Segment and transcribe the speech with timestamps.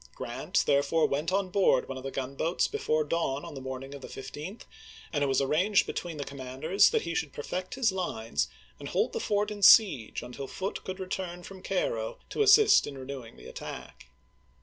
[0.15, 3.65] Grant therefore went on board one of the gunboats before dawn on the Feb..
[3.65, 3.69] 1862.
[3.69, 4.61] morning of the 15th,
[5.13, 8.47] and it was arranged between the commanders that he should perfect his lines
[8.79, 12.97] and hold the fort in siege until Foote could return from Cairo to assist in
[12.97, 14.07] renewing the attack.